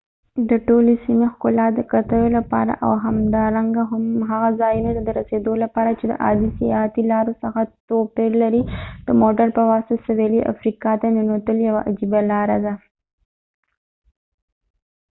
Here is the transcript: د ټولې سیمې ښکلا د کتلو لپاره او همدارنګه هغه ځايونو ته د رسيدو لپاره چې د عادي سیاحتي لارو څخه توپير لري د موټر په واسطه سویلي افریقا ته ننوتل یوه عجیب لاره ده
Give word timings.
د 0.49 0.51
ټولې 0.67 0.93
سیمې 1.05 1.27
ښکلا 1.33 1.65
د 1.73 1.79
کتلو 1.91 2.27
لپاره 2.37 2.73
او 2.85 2.91
همدارنګه 3.05 3.83
هغه 4.31 4.49
ځايونو 4.61 4.89
ته 4.95 5.01
د 5.03 5.09
رسيدو 5.19 5.53
لپاره 5.63 5.89
چې 5.99 6.05
د 6.07 6.13
عادي 6.23 6.49
سیاحتي 6.59 7.03
لارو 7.11 7.33
څخه 7.43 7.59
توپير 7.89 8.31
لري 8.43 8.61
د 9.07 9.09
موټر 9.21 9.47
په 9.57 9.61
واسطه 9.71 10.03
سویلي 10.07 10.41
افریقا 10.53 10.91
ته 11.01 11.07
ننوتل 11.15 11.57
یوه 11.69 11.81
عجیب 11.89 12.11
لاره 12.31 12.57
ده 12.65 12.73